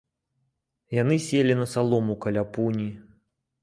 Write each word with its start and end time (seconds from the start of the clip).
Яны 1.01 1.15
селі 1.27 1.53
на 1.61 1.69
салому 1.77 2.19
каля 2.27 2.43
пуні. 2.57 2.93